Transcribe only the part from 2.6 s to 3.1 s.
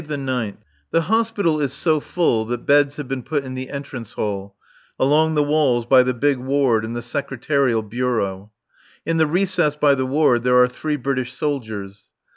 beds have